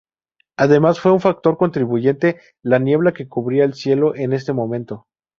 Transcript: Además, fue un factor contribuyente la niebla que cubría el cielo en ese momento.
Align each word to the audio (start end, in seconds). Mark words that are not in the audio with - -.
Además, 0.57 0.99
fue 0.99 1.11
un 1.11 1.19
factor 1.19 1.57
contribuyente 1.57 2.39
la 2.63 2.79
niebla 2.79 3.11
que 3.13 3.27
cubría 3.27 3.65
el 3.65 3.75
cielo 3.75 4.15
en 4.15 4.33
ese 4.33 4.51
momento. 4.51 5.05